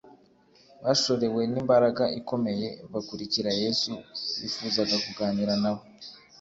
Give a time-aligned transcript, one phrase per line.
[0.83, 3.91] Bashorewe n'imbaraga ikomeye, bakurikira Yesu,
[4.39, 5.83] bifuzaga kuganira nawe,